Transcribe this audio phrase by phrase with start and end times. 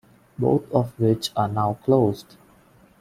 [0.39, 2.35] Both of which are now closed.